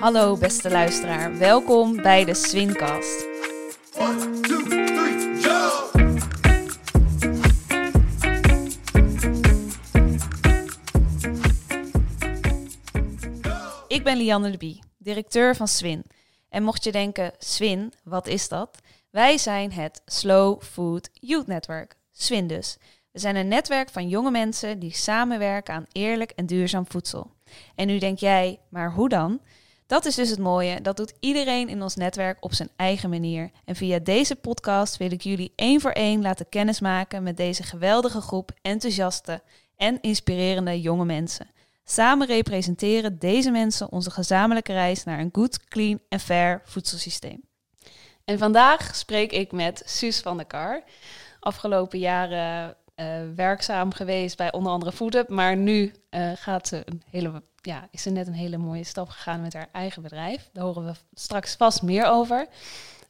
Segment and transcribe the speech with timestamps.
[0.00, 3.20] Hallo beste luisteraar, welkom bij de Swincast.
[13.88, 16.02] Ik ben Lianne de Bie, directeur van Swin.
[16.48, 18.78] En mocht je denken, Swin, wat is dat?
[19.10, 22.76] Wij zijn het Slow Food Youth Network, Swin dus.
[23.12, 27.30] We zijn een netwerk van jonge mensen die samenwerken aan eerlijk en duurzaam voedsel.
[27.74, 29.40] En nu denk jij, maar hoe dan?
[29.90, 33.50] Dat is dus het mooie, dat doet iedereen in ons netwerk op zijn eigen manier.
[33.64, 38.20] En via deze podcast wil ik jullie één voor één laten kennismaken met deze geweldige
[38.20, 39.42] groep enthousiaste
[39.76, 41.50] en inspirerende jonge mensen.
[41.84, 47.42] Samen representeren deze mensen onze gezamenlijke reis naar een goed, clean en fair voedselsysteem.
[48.24, 50.82] En vandaag spreek ik met Suus van der Kar.
[51.40, 57.02] Afgelopen jaren eh, werkzaam geweest bij onder andere FoodUp, maar nu eh, gaat ze een
[57.10, 60.48] hele, ja, is ze net een hele mooie stap gegaan met haar eigen bedrijf.
[60.52, 62.46] Daar horen we straks vast meer over.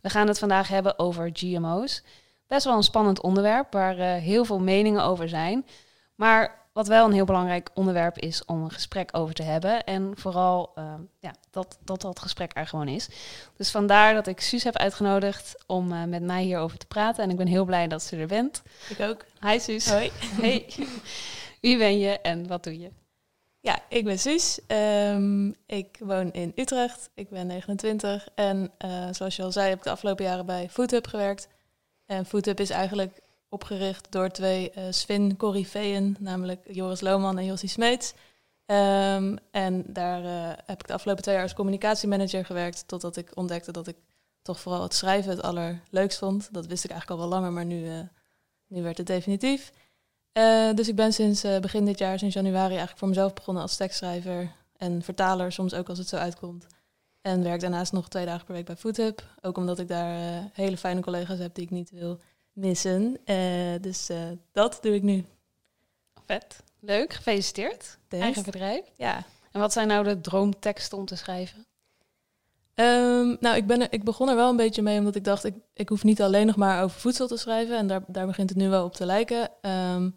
[0.00, 2.02] We gaan het vandaag hebben over GMO's.
[2.46, 5.66] Best wel een spannend onderwerp waar eh, heel veel meningen over zijn.
[6.14, 9.84] Maar wat wel een heel belangrijk onderwerp is om een gesprek over te hebben.
[9.84, 13.08] En vooral uh, ja, dat, dat dat gesprek er gewoon is.
[13.56, 17.24] Dus vandaar dat ik Suus heb uitgenodigd om uh, met mij hierover te praten.
[17.24, 18.62] En ik ben heel blij dat ze er bent.
[18.88, 19.24] Ik ook.
[19.40, 19.90] Hi Suus.
[19.90, 20.10] Hoi.
[20.40, 20.66] Hey.
[21.60, 22.90] Wie ben je en wat doe je?
[23.62, 24.60] Ja, ik ben Suus.
[24.66, 27.10] Um, ik woon in Utrecht.
[27.14, 28.28] Ik ben 29.
[28.34, 31.48] En uh, zoals je al zei, heb ik de afgelopen jaren bij FoodHub gewerkt.
[32.06, 37.68] En FoodHub is eigenlijk opgericht door twee uh, Swin Corifeeën, namelijk Joris Lohman en Jossie
[37.68, 38.14] Smeets.
[38.66, 43.30] Um, en daar uh, heb ik de afgelopen twee jaar als communicatiemanager gewerkt, totdat ik
[43.34, 43.96] ontdekte dat ik
[44.42, 46.48] toch vooral het schrijven het allerleukst vond.
[46.52, 48.08] Dat wist ik eigenlijk al wel langer, maar nu,
[48.66, 49.72] nu werd het definitief.
[50.74, 54.52] Dus ik ben sinds begin dit jaar, sinds januari, eigenlijk voor mezelf begonnen als tekstschrijver
[54.76, 56.66] en vertaler, soms ook als het zo uitkomt.
[57.20, 59.22] En werk daarnaast nog twee dagen per week bij FoodHub.
[59.40, 62.20] Ook omdat ik daar hele fijne collega's heb die ik niet wil
[62.52, 63.20] missen.
[63.80, 64.08] Dus
[64.52, 65.24] dat doe ik nu.
[66.26, 66.62] Vet.
[66.80, 67.98] Leuk, gefeliciteerd.
[68.08, 68.24] Thanks.
[68.24, 68.84] Eigen bedrijf.
[68.96, 69.24] Ja.
[69.52, 71.66] En wat zijn nou de droomteksten om te schrijven?
[72.74, 75.44] Um, nou, ik, ben er, ik begon er wel een beetje mee omdat ik dacht,
[75.44, 77.76] ik, ik hoef niet alleen nog maar over voedsel te schrijven.
[77.76, 79.50] En daar, daar begint het nu wel op te lijken.
[79.62, 80.14] Um,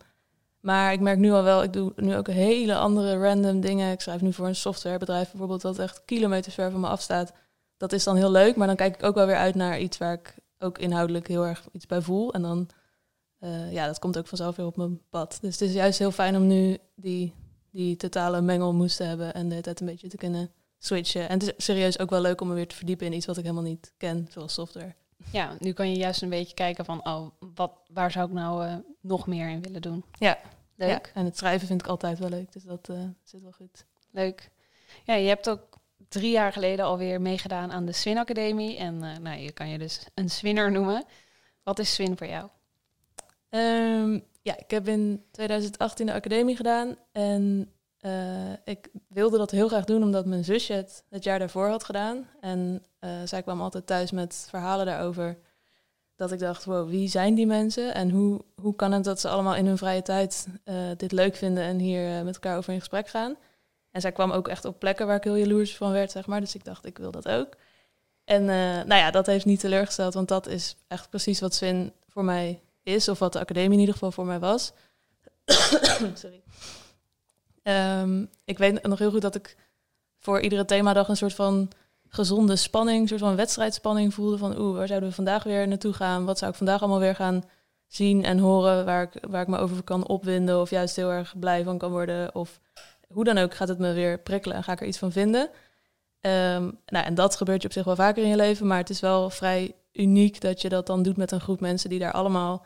[0.63, 3.91] maar ik merk nu al wel, ik doe nu ook hele andere random dingen.
[3.91, 7.33] Ik schrijf nu voor een softwarebedrijf bijvoorbeeld dat echt kilometers ver van me afstaat.
[7.77, 9.97] Dat is dan heel leuk, maar dan kijk ik ook wel weer uit naar iets
[9.97, 12.33] waar ik ook inhoudelijk heel erg iets bij voel.
[12.33, 12.69] En dan,
[13.39, 15.37] uh, ja, dat komt ook vanzelf weer op mijn pad.
[15.41, 17.33] Dus het is juist heel fijn om nu die,
[17.71, 21.29] die totale mengelmoes te hebben en de tijd een beetje te kunnen switchen.
[21.29, 23.37] En het is serieus ook wel leuk om me weer te verdiepen in iets wat
[23.37, 24.95] ik helemaal niet ken, zoals software.
[25.31, 28.65] Ja, nu kan je juist een beetje kijken van, oh, wat, waar zou ik nou
[28.65, 30.03] uh, nog meer in willen doen?
[30.19, 30.37] Ja,
[30.75, 31.05] leuk.
[31.05, 33.85] Ja, en het schrijven vind ik altijd wel leuk, dus dat uh, zit wel goed.
[34.11, 34.49] Leuk.
[35.03, 35.79] Ja, je hebt ook
[36.09, 38.77] drie jaar geleden alweer meegedaan aan de Swin Academie.
[38.77, 41.05] En uh, nou, je kan je dus een swinner noemen.
[41.63, 42.49] Wat is Swin voor jou?
[43.49, 46.95] Um, ja, ik heb in 2018 de academie gedaan.
[47.11, 47.72] En
[48.05, 51.83] uh, ik wilde dat heel graag doen omdat mijn zusje het het jaar daarvoor had
[51.83, 52.27] gedaan.
[52.39, 55.37] En uh, zij kwam altijd thuis met verhalen daarover.
[56.15, 57.93] Dat ik dacht, wow, wie zijn die mensen?
[57.93, 60.47] En hoe, hoe kan het dat ze allemaal in hun vrije tijd
[60.97, 63.35] dit leuk vinden en hier met elkaar over in gesprek gaan?
[63.91, 66.39] En zij kwam ook echt op plekken waar ik heel jaloers van werd, zeg maar.
[66.39, 67.55] Dus ik dacht, ik wil dat ook.
[68.23, 72.23] En nou ja, dat heeft niet teleurgesteld, want dat is echt precies wat Swin voor
[72.23, 74.73] mij is, of wat de academie in ieder geval voor mij was.
[76.13, 76.43] Sorry.
[77.63, 79.55] Um, ik weet nog heel goed dat ik
[80.19, 81.71] voor iedere themadag een soort van
[82.07, 85.93] gezonde spanning, een soort van wedstrijdspanning voelde van oeh, waar zouden we vandaag weer naartoe
[85.93, 86.25] gaan?
[86.25, 87.43] Wat zou ik vandaag allemaal weer gaan
[87.87, 91.39] zien en horen waar ik, waar ik me over kan opwinden of juist heel erg
[91.39, 92.59] blij van kan worden of
[93.07, 95.49] hoe dan ook gaat het me weer prikkelen en ga ik er iets van vinden.
[96.21, 98.89] Um, nou, en dat gebeurt je op zich wel vaker in je leven, maar het
[98.89, 102.11] is wel vrij uniek dat je dat dan doet met een groep mensen die daar
[102.11, 102.65] allemaal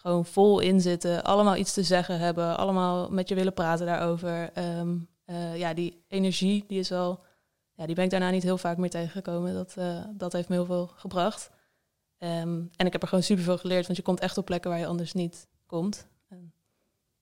[0.00, 4.50] gewoon vol in zitten, allemaal iets te zeggen hebben, allemaal met je willen praten daarover.
[4.58, 7.24] Um, uh, ja, die energie, die is wel,
[7.74, 9.54] ja, die ben ik daarna niet heel vaak meer tegengekomen.
[9.54, 11.50] Dat, uh, dat heeft me heel veel gebracht.
[12.18, 14.70] Um, en ik heb er gewoon super veel geleerd, want je komt echt op plekken
[14.70, 16.08] waar je anders niet komt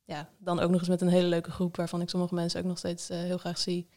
[0.09, 2.67] ja, dan ook nog eens met een hele leuke groep waarvan ik sommige mensen ook
[2.67, 3.89] nog steeds uh, heel graag zie.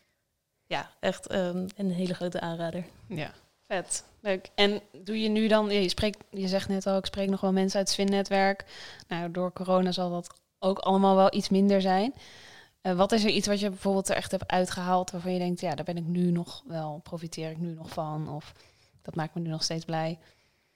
[0.65, 2.85] Ja, echt um, een hele grote aanrader.
[3.07, 3.31] Ja,
[3.67, 4.03] vet.
[4.21, 4.49] Leuk.
[4.55, 7.51] En doe je nu dan, je, spreekt, je zegt net al, ik spreek nog wel
[7.51, 8.65] mensen uit het Swin-netwerk.
[9.07, 12.13] Nou, door corona zal dat ook allemaal wel iets minder zijn.
[12.83, 15.61] Uh, wat is er iets wat je bijvoorbeeld er echt hebt uitgehaald waarvan je denkt,
[15.61, 18.29] ja, daar ben ik nu nog wel, profiteer ik nu nog van?
[18.29, 18.53] Of
[19.01, 20.19] dat maakt me nu nog steeds blij?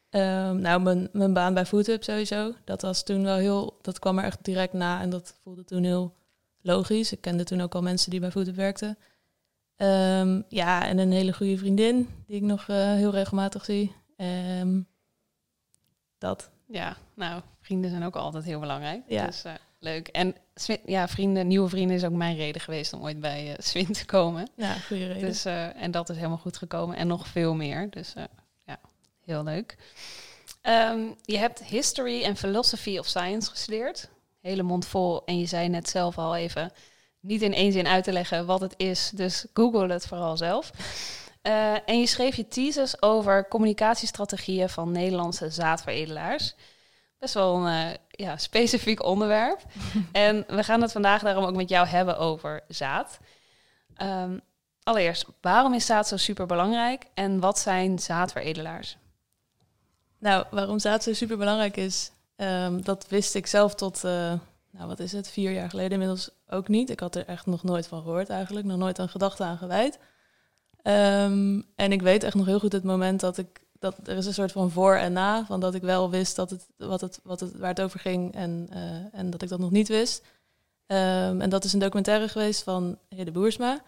[0.10, 2.54] Um, nou, mijn, mijn baan bij FoodHub sowieso.
[2.64, 3.78] Dat was toen wel heel.
[3.82, 6.14] Dat kwam er echt direct na en dat voelde toen heel
[6.62, 7.12] logisch.
[7.12, 8.98] Ik kende toen ook al mensen die bij FoodHub werkten.
[9.76, 13.96] Ehm, ja, en een hele goede vriendin die ik nog eh, heel regelmatig zie.
[14.18, 14.82] Ehm,
[16.18, 16.50] dat.
[16.68, 19.04] Ja, nou, vrienden zijn ook altijd heel belangrijk.
[19.08, 19.26] Ja.
[19.26, 20.08] Dus eh, leuk.
[20.08, 20.36] En
[20.86, 24.06] ja, vrienden, nieuwe vrienden is ook mijn reden geweest om ooit bij eh Swin te
[24.06, 24.50] komen.
[24.56, 25.28] Ja, goede reden.
[25.28, 26.98] Dus, en dat is helemaal goed gekomen.
[26.98, 27.90] En nog veel meer.
[27.90, 28.14] Dus
[28.66, 28.80] ja,
[29.26, 29.78] heel leuk.
[30.62, 34.10] Ehm, je hebt History en Philosophy of Science gestudeerd.
[34.42, 35.26] Hele mond vol.
[35.26, 36.72] En je zei net zelf al even,
[37.26, 39.12] niet in één zin uit te leggen wat het is.
[39.14, 40.72] Dus google het vooral zelf.
[41.46, 46.56] Eh, en je schreef je thesis over communicatiestrategieën van Nederlandse zaadveredelaars.
[47.20, 49.62] Best wel een eh, ja, specifiek onderwerp.
[50.12, 53.20] en we gaan het vandaag daarom ook met jou hebben over zaad.
[53.96, 54.38] Ehm,
[54.84, 58.98] allereerst, waarom is zaad zo super belangrijk en wat zijn zaadveredelaars?
[60.20, 64.34] Nou, waarom zaad zo super belangrijk is, ehm, dat wist ik zelf tot, eh,
[64.76, 66.90] nou wat is het, vier jaar geleden inmiddels ook niet.
[66.90, 70.00] Ik had er echt nog nooit van gehoord eigenlijk, nog nooit een gedachte aan gewijd.
[70.82, 74.26] Ehm, en ik weet echt nog heel goed het moment dat ik, dat er is
[74.26, 77.20] een soort van voor en na, van dat ik wel wist dat het, wat het,
[77.24, 80.24] wat het, waar het over ging en, eh, en dat ik dat nog niet wist.
[80.86, 83.82] Ehm, en dat is een documentaire geweest van Hidde Boersma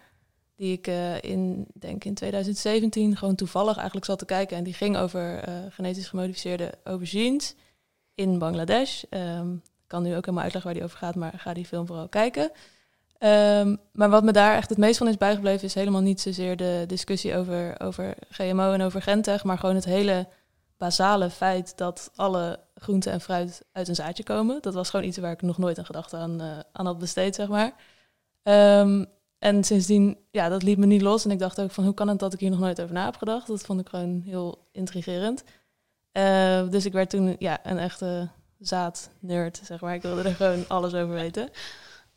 [0.56, 4.56] die ik eh, in, denk in 2017 gewoon toevallig eigenlijk zat te kijken.
[4.56, 7.54] En die ging over eh, genetisch gemodificeerde aubergines
[8.14, 9.02] in Bangladesh.
[9.02, 9.10] Ik
[9.88, 12.50] kan nu ook helemaal uitleggen waar die over gaat, maar ga die film vooral kijken.
[13.18, 16.56] Ehm, maar wat me daar echt het meest van is bijgebleven, is helemaal niet zozeer
[16.56, 20.28] de discussie over, over GMO en over gentech, maar gewoon het hele
[20.76, 24.62] basale feit dat alle groenten en fruit uit een zaadje komen.
[24.62, 27.34] Dat was gewoon iets waar ik nog nooit een gedachte aan, eh, aan had besteed,
[27.34, 27.72] zeg maar.
[28.42, 29.04] Ehm,
[29.38, 31.24] en sindsdien, ja, dat liet me niet los.
[31.24, 33.04] En ik dacht ook van, hoe kan het dat ik hier nog nooit over na
[33.04, 33.46] heb gedacht?
[33.46, 35.44] Dat vond ik gewoon heel intrigerend.
[36.12, 39.94] Eh, dus ik werd toen ja, een echte zaadnerd, zeg maar.
[39.94, 41.48] Ik wilde er gewoon alles over weten.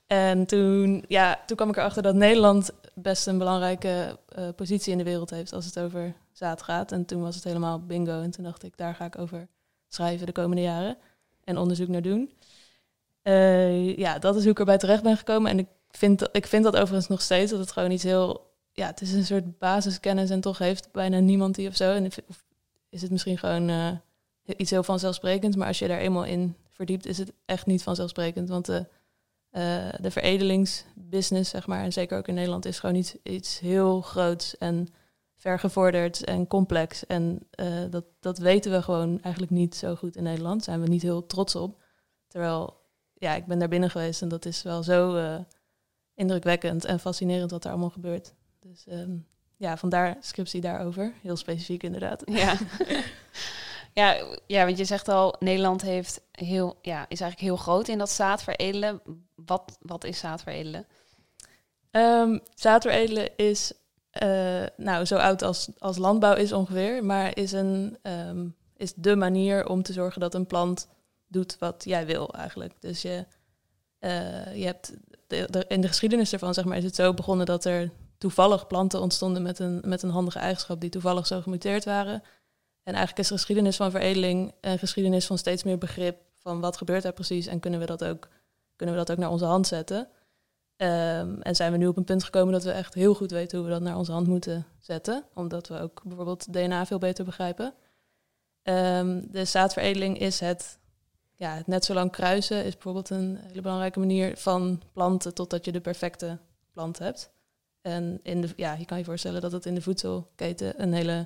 [0.07, 4.97] En toen, ja, toen kwam ik erachter dat Nederland best een belangrijke eh, positie in
[4.97, 6.91] de wereld heeft als het over zaad gaat.
[6.91, 8.21] En toen was het helemaal bingo.
[8.21, 9.47] En toen dacht ik, daar ga ik over
[9.87, 10.97] schrijven de komende jaren
[11.43, 12.31] en onderzoek naar doen.
[13.21, 15.51] Eh, ja, dat is hoe ik erbij terecht ben gekomen.
[15.51, 18.49] En ik vind, dat- ik vind dat overigens nog steeds, dat het gewoon iets heel...
[18.73, 21.93] Ja, het is een soort basiskennis en toch heeft bijna niemand die of zo.
[21.93, 22.09] En
[22.89, 23.91] is het misschien gewoon eh,
[24.57, 25.57] iets heel vanzelfsprekends.
[25.57, 28.49] Maar als je daar eenmaal in verdiept, is het echt niet vanzelfsprekend.
[28.49, 28.87] Want de,
[29.49, 34.01] eh, de veredelingsbusiness, zeg maar, en zeker ook in Nederland, is gewoon iets, iets heel
[34.01, 34.87] groots en
[35.35, 37.05] vergevorderd en complex.
[37.05, 40.55] En eh, dat, dat weten we gewoon eigenlijk niet zo goed in Nederland.
[40.55, 41.81] Daar zijn we niet heel trots op.
[42.27, 42.81] Terwijl,
[43.13, 45.39] ja, ik ben daar binnen geweest en dat is wel zo eh,
[46.13, 48.33] indrukwekkend en fascinerend wat er allemaal gebeurt.
[48.59, 49.17] Dus ehm,
[49.57, 51.13] ja, vandaar scriptie daarover.
[51.21, 52.23] Heel specifiek inderdaad.
[52.25, 52.57] Ja.
[53.93, 54.17] ja,
[54.47, 58.09] ja, want je zegt al, Nederland heeft heel, ja, is eigenlijk heel groot in dat
[58.09, 59.01] zaadveredelen.
[59.35, 60.85] Wat, wat is zaadveredelen?
[61.91, 63.73] Ehm zaadveredelen is
[64.11, 68.47] eh, nou, zo oud als, als landbouw is ongeveer, maar is, een, ehm,
[68.77, 70.87] is de manier om te zorgen dat een plant
[71.27, 72.73] doet wat jij wil eigenlijk.
[72.79, 73.25] Dus je,
[73.99, 74.93] eh, je hebt
[75.27, 79.01] de- in de geschiedenis ervan zeg maar, is het zo begonnen dat er toevallig planten
[79.01, 82.23] ontstonden met een, met een handige eigenschap die toevallig zo gemuteerd waren.
[82.83, 86.77] En eigenlijk is de geschiedenis van veredeling een geschiedenis van steeds meer begrip van wat
[86.77, 88.27] gebeurt er precies en kunnen we dat ook,
[88.75, 90.09] kunnen we dat ook naar onze hand zetten.
[90.75, 93.57] Ehm, en zijn we nu op een punt gekomen dat we echt heel goed weten
[93.57, 95.25] hoe we dat naar onze hand moeten zetten.
[95.33, 97.73] Omdat we ook bijvoorbeeld DNA veel beter begrijpen.
[98.61, 100.79] Ehm, de zaadveredeling is het,
[101.33, 105.65] ja, het net zo lang kruisen, is bijvoorbeeld een hele belangrijke manier van planten totdat
[105.65, 106.37] je de perfecte
[106.71, 107.31] plant hebt.
[107.81, 111.25] En in de, ja, je kan je voorstellen dat het in de voedselketen een hele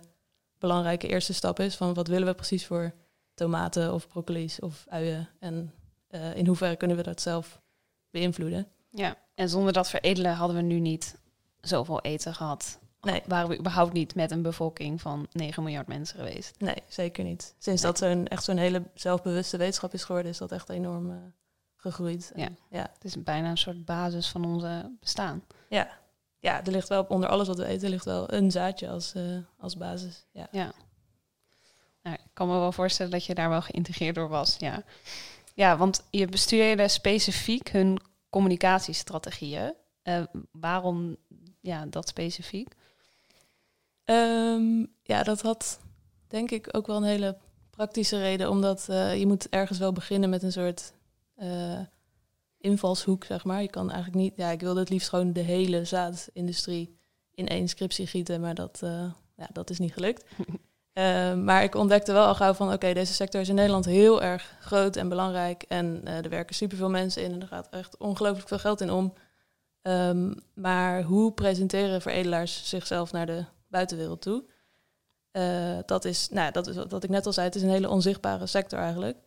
[0.59, 2.93] belangrijke eerste stap is van wat willen we precies voor
[3.33, 5.74] tomaten of broccoli's of uien en
[6.07, 7.62] eh, in hoeverre kunnen we dat zelf
[8.09, 8.67] beïnvloeden.
[8.89, 11.15] Ja, en zonder dat veredelen hadden we nu niet
[11.62, 12.79] zoveel eten gehad.
[13.01, 13.21] Nee.
[13.27, 16.59] Waren we überhaupt niet met een bevolking van 9 miljard mensen geweest.
[16.59, 17.55] Nee, zeker niet.
[17.57, 21.17] Sinds dat zo'n echt zo'n hele zelfbewuste wetenschap is geworden, is dat echt enorm eh,
[21.75, 22.31] gegroeid.
[22.35, 22.45] Ja.
[22.45, 22.89] En ja.
[22.93, 25.43] Het is bijna een soort basis van onze bestaan.
[25.69, 26.03] ja.
[26.46, 29.24] Ja, er ligt wel onder alles wat we eten, ligt wel een zaadje als, eh,
[29.60, 30.25] als basis.
[30.32, 30.48] Ja.
[30.52, 30.74] Ja.
[32.04, 34.56] Nou, ik kan me wel voorstellen dat je daar wel geïntegreerd door was.
[34.60, 34.84] Ja,
[35.54, 38.00] ja want je bestudeerde specifiek hun
[38.30, 39.74] communicatiestrategieën.
[40.02, 41.18] Eh, waarom
[41.62, 42.75] ja, dat specifiek?
[44.04, 45.80] Ehm, ja, dat had
[46.28, 47.38] denk ik ook wel een hele
[47.70, 50.94] praktische reden, omdat eh, je moet ergens wel beginnen met een soort
[52.65, 53.62] invalshoek, zeg maar.
[53.62, 56.98] Je kan eigenlijk niet, ja, ik wilde het liefst gewoon de hele zaadindustrie
[57.31, 60.25] in één scriptie gieten, maar dat, eh, ja, dat is niet gelukt.
[60.93, 64.22] Ehm, maar ik ontdekte wel al gauw van, oké, deze sector is in Nederland heel
[64.22, 67.98] erg groot en belangrijk en eh, er werken superveel mensen in en er gaat echt
[67.98, 69.13] ongelooflijk veel geld in om.
[69.81, 74.43] Ehm, maar hoe presenteren veredelaars zichzelf naar de buitenwereld toe?
[75.31, 77.89] Eh, dat is, nou, dat is wat ik net al zei, het is een hele
[77.89, 79.17] onzichtbare sector eigenlijk.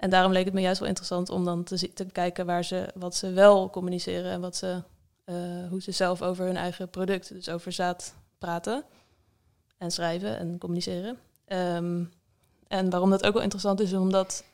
[0.00, 2.88] En daarom leek het me juist wel interessant om dan te, te kijken waar ze,
[2.94, 4.82] wat ze wel communiceren en wat ze,
[5.24, 5.34] eh,
[5.68, 8.84] hoe ze zelf over hun eigen product, dus over zaad, praten
[9.78, 11.18] en schrijven en communiceren.
[11.44, 12.04] Ehm,
[12.68, 14.44] en waarom dat ook wel interessant is, omdat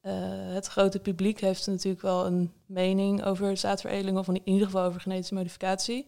[0.00, 0.12] eh,
[0.52, 5.00] het grote publiek heeft natuurlijk wel een mening over zaadveredeling, of in ieder geval over
[5.00, 6.06] genetische modificatie.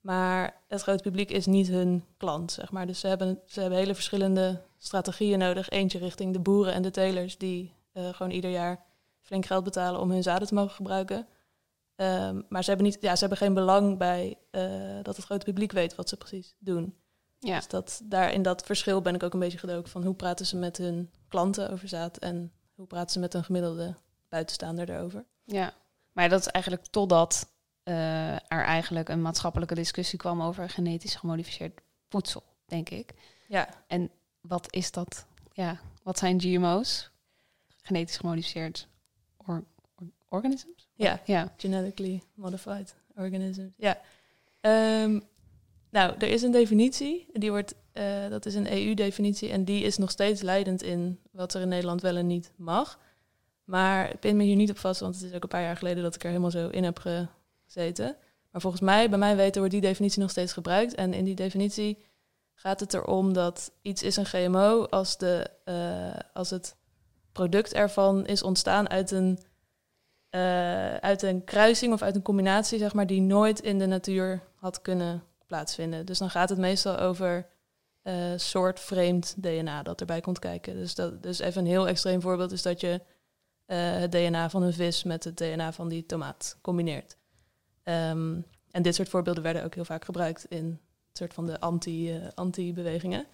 [0.00, 2.86] Maar het grote publiek is niet hun klant, zeg maar.
[2.86, 5.68] Dus ze hebben, ze hebben hele verschillende strategieën nodig.
[5.68, 8.84] Eentje richting de boeren en de telers, die eh, gewoon ieder jaar
[9.20, 11.26] flink geld betalen om hun zaden te mogen gebruiken.
[11.94, 14.62] Ehm, maar ze hebben, niet, ja, ze hebben geen belang bij eh,
[15.02, 16.96] dat het grote publiek weet wat ze precies doen.
[17.38, 17.56] Ja.
[17.56, 20.46] Dus dat, daar in dat verschil ben ik ook een beetje gedoken van hoe praten
[20.46, 23.94] ze met hun klanten over zaad en hoe praten ze met een gemiddelde
[24.28, 25.24] buitenstaander erover.
[25.44, 25.72] Ja,
[26.12, 27.48] maar dat is eigenlijk totdat
[27.82, 33.14] eh, er eigenlijk een maatschappelijke discussie kwam over genetisch gemodificeerd voedsel, denk ik.
[33.48, 33.68] Ja,
[34.40, 35.26] Wat is dat?
[35.52, 37.10] Ja, wat zijn GMO's?
[37.86, 38.88] Genetisch gemodificeerd
[39.36, 39.64] or-
[39.96, 40.88] or- organisms?
[40.94, 43.72] ja Ja, genetically modified organisms.
[43.76, 44.00] Ja.
[44.60, 45.20] Ehm,
[45.90, 49.96] nou, er is een definitie, die wordt, eh, dat is een EU-definitie en die is
[49.96, 52.98] nog steeds leidend in wat er in Nederland wel en niet mag.
[53.64, 55.76] Maar ik pin me hier niet op vast, want het is ook een paar jaar
[55.76, 58.16] geleden dat ik er helemaal zo in heb gezeten.
[58.50, 60.94] Maar volgens mij, bij mij weten, wordt die definitie nog steeds gebruikt.
[60.94, 61.98] En in die definitie
[62.54, 66.76] gaat het erom dat iets is een GMO als, de, eh, als het
[67.36, 69.38] product ervan is ontstaan uit een
[70.30, 74.42] eh, uit een kruising of uit een combinatie, zeg maar, die nooit in de natuur
[74.54, 76.06] had kunnen plaatsvinden.
[76.06, 77.46] Dus dan gaat het meestal over
[78.02, 80.74] eh soort vreemd DNA dat erbij komt kijken.
[80.74, 83.00] Dus, dat, dus even een heel extreem voorbeeld is dat je
[83.66, 87.16] eh, het DNA van een vis met het DNA van die tomaat combineert.
[87.82, 88.40] Ehm,
[88.70, 90.80] en dit soort voorbeelden werden ook heel vaak gebruikt in
[91.12, 93.26] soort van de anti, eh, anti-bewegingen.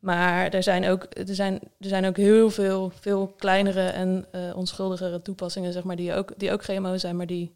[0.00, 4.56] Maar er zijn, ook, er, zijn, er zijn ook heel veel, veel kleinere en eh,
[4.56, 7.54] onschuldigere toepassingen, zeg maar, die ook, die ook GMO zijn, maar die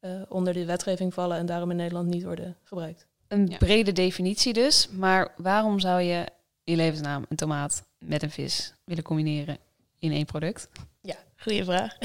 [0.00, 3.06] eh, onder de wetgeving vallen en daarom in Nederland niet worden gebruikt.
[3.28, 3.56] Een Ja.
[3.56, 4.88] brede definitie dus.
[4.88, 6.26] Maar waarom zou je
[6.64, 9.58] in levensnaam een tomaat met een vis willen combineren
[9.98, 10.68] in één product?
[11.00, 11.96] Ja, goede vraag.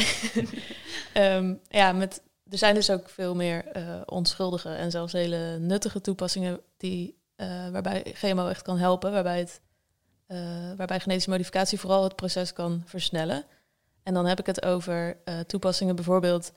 [1.13, 6.01] Ehm, ja, met, er zijn dus ook veel meer eh, onschuldige en zelfs hele nuttige
[6.01, 9.61] toepassingen die, eh, waarbij GMO echt kan helpen, waarbij, het,
[10.27, 10.37] eh,
[10.75, 13.45] waarbij genetische modificatie vooral het proces kan versnellen.
[14.03, 16.51] En dan heb ik het over eh, toepassingen bijvoorbeeld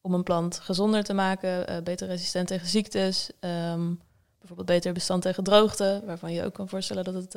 [0.00, 3.94] om een plant gezonder te maken, eh, beter resistent tegen ziektes, ehm,
[4.38, 7.34] bijvoorbeeld beter bestand tegen droogte, waarvan je ook kan voorstellen dat het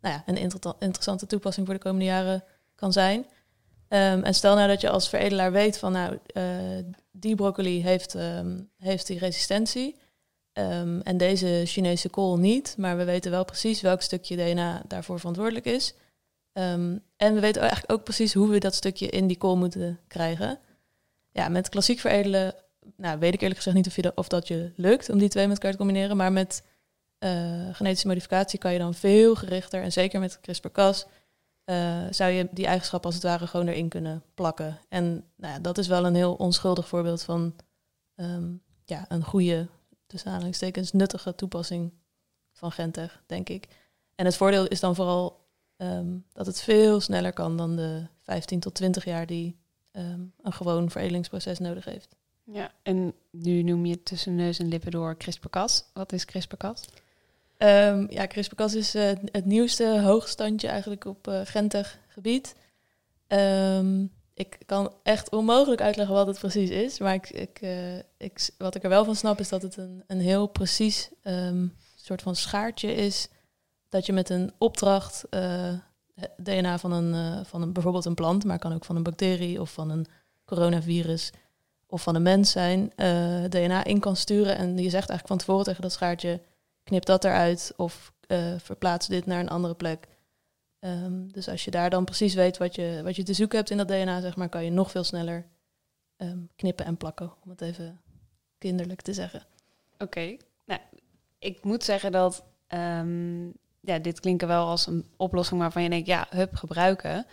[0.00, 3.26] nou ja, een inter- interessante toepassing voor de komende jaren kan zijn.
[3.88, 6.18] Ehm, en stel nou dat je als veredelaar weet van nou,
[7.10, 10.01] die broccoli heeft, ehm, heeft die resistentie.
[10.52, 15.18] Ehm, en deze Chinese kool niet, maar we weten wel precies welk stukje DNA daarvoor
[15.18, 15.94] verantwoordelijk is.
[16.52, 20.00] Ehm, en we weten eigenlijk ook precies hoe we dat stukje in die kool moeten
[20.08, 20.58] krijgen.
[21.30, 22.54] Ja, met klassiek veredelen,
[22.96, 25.46] nou, weet ik eerlijk gezegd niet of, dat, of dat je lukt om die twee
[25.46, 26.16] met elkaar te combineren.
[26.16, 26.62] Maar met
[27.18, 31.06] eh, genetische modificatie kan je dan veel gerichter, en zeker met CRISPR-Cas,
[31.64, 34.78] eh, zou je die eigenschap als het ware gewoon erin kunnen plakken.
[34.88, 37.54] En nou ja, dat is wel een heel onschuldig voorbeeld van
[38.14, 38.52] ehm,
[38.84, 39.68] ja, een goede,
[40.12, 41.92] tussen aanhalingstekens, nuttige toepassing
[42.52, 43.68] van Gentech, denk ik.
[44.14, 45.40] En het voordeel is dan vooral
[45.76, 49.56] ehm, dat het veel sneller kan dan de 15 tot 20 jaar die
[49.90, 52.16] ehm, een gewoon veredelingsproces nodig heeft.
[52.44, 52.72] ja.
[52.82, 55.84] En nu noem je tussen neus en lippen door CRISPR-Cas.
[55.92, 56.84] Wat is CRISPR-Cas?
[57.56, 62.54] Ehm, ja, CRISPR-Cas is eh, het nieuwste hoogstandje eigenlijk op eh Gentech gebied.
[64.34, 68.74] Ik kan echt onmogelijk uitleggen wat het precies is, maar ik, ik, eh, ik, wat
[68.74, 72.36] ik er wel van snap is dat het een, een heel precies ehm, soort van
[72.36, 73.28] schaartje is.
[73.88, 75.74] Dat je met een opdracht eh,
[76.14, 79.02] het DNA van een, eh, van een, bijvoorbeeld een plant, maar kan ook van een
[79.02, 80.06] bacterie of van een
[80.44, 81.32] coronavirus
[81.86, 84.56] of van een mens zijn, eh, DNA in kan sturen.
[84.56, 86.40] En je zegt eigenlijk van tevoren tegen dat schaartje,
[86.84, 90.08] knip dat eruit of eh, verplaats dit naar een andere plek.
[90.82, 93.70] Ehm, dus als je daar dan precies weet wat je, wat je te zoeken hebt
[93.70, 95.46] in dat DNA, zeg maar, kan je nog veel sneller
[96.16, 98.00] ehm, knippen en plakken, om het even
[98.58, 99.42] kinderlijk te zeggen.
[99.98, 100.36] Oké.
[100.66, 100.80] Nou,
[101.38, 103.44] ik moet zeggen dat ehm,
[103.80, 107.26] ja, dit klinkt wel als een oplossing waarvan je denkt, ja, hup, gebruiken.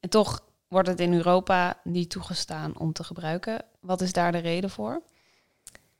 [0.00, 3.64] En toch wordt het in Europa niet toegestaan om te gebruiken.
[3.80, 5.02] Wat is daar de reden voor?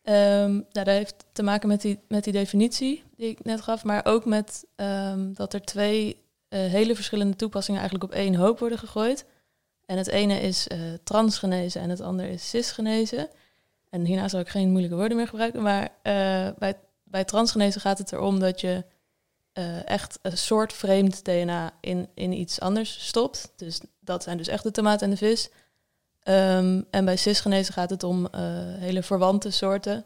[0.02, 3.84] Ehm, nou, dat heeft te maken met die, met die definitie die ik net gaf,
[3.84, 4.66] maar ook met
[5.34, 6.22] dat er twee
[6.58, 9.24] hele verschillende toepassingen eigenlijk op één hoop worden gegooid.
[9.86, 13.30] En het ene is eh transgenese en het andere is cisgenese.
[13.90, 15.62] En hierna zal ik geen moeilijke woorden meer gebruiken.
[15.62, 18.84] Maar eh, bij, bij transgenese gaat het erom dat je
[19.54, 23.52] eh, echt een soort vreemd DNA in, in iets anders stopt.
[23.56, 25.50] Dus dat zijn dus echt de tomaat en de vis.
[26.20, 28.40] Ehm, en bij cisgenese gaat het om eh,
[28.78, 30.04] hele verwante soorten.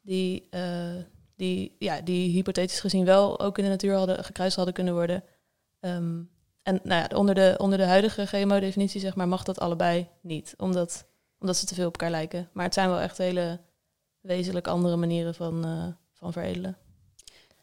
[0.00, 0.94] Die, eh,
[1.36, 5.24] die, ja, die hypothetisch gezien wel ook in de natuur hadden, gekruist hadden kunnen worden.
[5.80, 6.22] Ehm,
[6.62, 10.54] en nou ja, onder, de, onder de huidige GMO-definitie zeg maar, mag dat allebei niet.
[10.56, 11.06] Omdat,
[11.38, 12.48] omdat ze te veel op elkaar lijken.
[12.52, 13.60] Maar het zijn wel echt hele
[14.20, 16.76] wezenlijk andere manieren van, eh, van veredelen.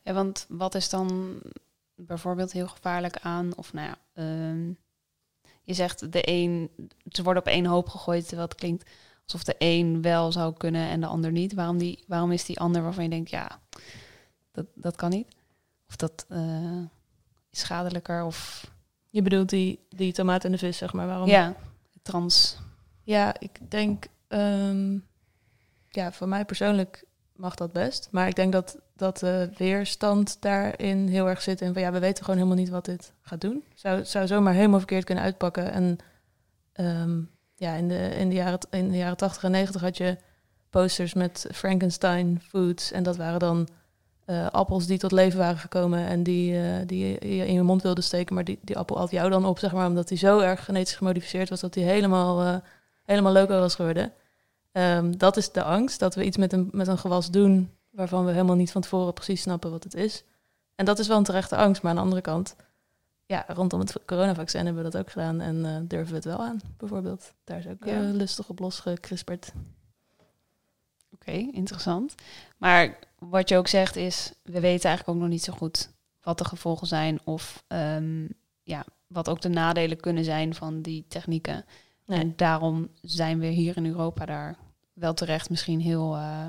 [0.03, 1.39] Ja, want wat is dan
[1.95, 3.55] bijvoorbeeld heel gevaarlijk aan?
[3.55, 4.73] Of nou ja, ehm,
[5.63, 6.69] je zegt de een,
[7.11, 8.89] ze worden op één hoop gegooid, terwijl het klinkt
[9.23, 11.53] alsof de een wel zou kunnen en de ander niet.
[11.53, 13.61] Waarom, die, waarom is die ander waarvan je denkt, ja,
[14.51, 15.35] dat, dat kan niet?
[15.87, 16.83] Of dat eh,
[17.57, 18.23] schadelijker?
[18.23, 18.71] Of
[19.09, 21.07] Je bedoelt die, die tomaat en de vis, zeg maar.
[21.07, 21.27] Waarom?
[21.27, 21.55] ja,
[22.01, 22.57] trans.
[23.03, 24.97] Ja, ik denk, ehm,
[25.89, 28.07] ja, voor mij persoonlijk mag dat best.
[28.11, 31.61] Maar ik denk dat, dat de weerstand daarin heel erg zit.
[31.61, 33.63] En van ja, we weten gewoon helemaal niet wat dit gaat doen.
[33.73, 35.71] Zou, zou zomaar helemaal verkeerd kunnen uitpakken.
[35.71, 35.97] En
[36.73, 37.21] ehm,
[37.55, 40.17] ja, in de, in, de jaren, in de jaren 80 en 90 had je
[40.69, 42.91] posters met Frankenstein foods.
[42.91, 43.67] En dat waren dan
[44.25, 47.17] eh, appels die tot leven waren gekomen en die, eh, die je
[47.47, 48.35] in je mond wilden steken.
[48.35, 50.95] Maar die, die appel at jou dan op, zeg maar, omdat hij zo erg genetisch
[50.95, 52.55] gemodificeerd was dat hij helemaal, eh,
[53.03, 54.13] helemaal loco was geworden.
[54.71, 58.25] Ehm, dat is de angst, dat we iets met een, met een gewas doen waarvan
[58.25, 60.23] we helemaal niet van tevoren precies snappen wat het is.
[60.75, 62.55] En dat is wel een terechte angst, maar aan de andere kant,
[63.25, 66.61] ja, rondom het coronavaccin hebben we dat ook gedaan en durven we het wel aan,
[66.77, 67.33] bijvoorbeeld.
[67.43, 67.99] Daar is ook Ja.
[67.99, 69.51] lustig op losgekrisperd.
[71.13, 72.15] Oké, interessant.
[72.57, 72.97] Maar
[73.29, 75.89] wat je ook zegt is, we weten eigenlijk ook nog niet zo goed
[76.21, 78.27] wat de gevolgen zijn of ehm,
[78.63, 81.65] ja, wat ook de nadelen kunnen zijn van die technieken.
[82.05, 82.19] Nee.
[82.19, 84.57] En daarom zijn we hier in Europa daar
[84.93, 86.47] wel terecht misschien heel eh,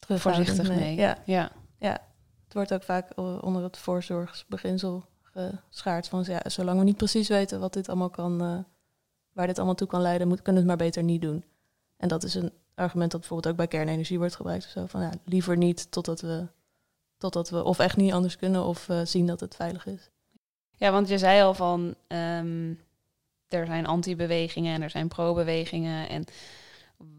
[0.00, 0.94] voorzichtig mee.
[0.96, 1.50] Ja, ja.
[2.44, 5.04] het wordt ook vaak onder het voorzorgsbeginsel
[5.70, 8.58] geschaard van ja, zolang we niet precies weten wat dit allemaal kan, eh,
[9.32, 11.44] waar dit allemaal toe kan leiden, moet, kunnen we het maar beter niet doen.
[11.96, 14.64] En dat is een argument dat bijvoorbeeld ook bij kernenergie wordt gebruikt.
[14.64, 16.46] of Zo van ja, liever niet totdat we,
[17.18, 20.10] totdat we of echt niet anders kunnen of eh, zien dat het veilig is.
[20.76, 22.74] Ja, want je zei al van ehm,
[23.48, 26.08] er zijn anti-bewegingen en er zijn pro-bewegingen.
[26.08, 26.24] En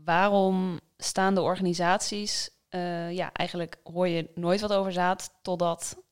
[0.04, 2.50] waarom staan de organisaties?
[2.76, 6.04] eh, ja, eigenlijk hoor je nooit wat over zaad totdat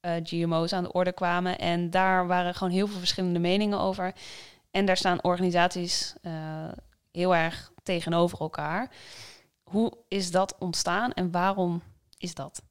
[0.00, 1.58] eh, GMO's aan de orde kwamen.
[1.58, 4.12] En daar waren gewoon heel veel verschillende meningen over.
[4.70, 6.14] En daar staan organisaties
[7.10, 8.90] heel erg tegenover elkaar.
[9.62, 11.82] Hoe is dat ontstaan en waarom
[12.18, 12.62] is dat?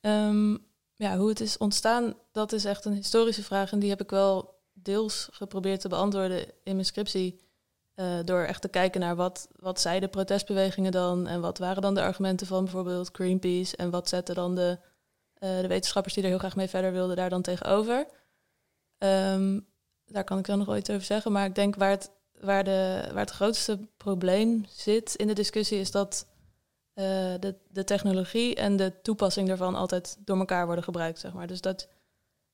[0.00, 0.56] Ehm,
[0.96, 3.72] ja, hoe het is ontstaan, dat is echt een historische vraag.
[3.72, 7.48] En die heb ik wel deels geprobeerd te beantwoorden in mijn scriptie.
[7.94, 11.26] eh, door echt te kijken naar wat, wat zeiden protestbewegingen dan.
[11.26, 13.76] En wat waren dan de argumenten van bijvoorbeeld Greenpeace.
[13.76, 14.78] En wat zetten dan de,
[15.34, 18.06] eh, de wetenschappers die er heel graag mee verder wilden daar dan tegenover.
[18.98, 19.60] Ehm,
[20.06, 21.32] daar kan ik dan nog iets over zeggen.
[21.32, 22.10] Maar ik denk waar het,
[22.40, 26.26] waar de, waar het grootste probleem zit in de discussie is dat
[26.94, 27.04] eh,
[27.40, 31.46] de, de technologie en de toepassing daarvan altijd door elkaar worden gebruikt, zeg maar.
[31.46, 31.88] Dus dat